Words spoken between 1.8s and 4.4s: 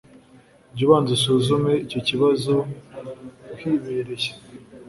icyo kibazo uhibereye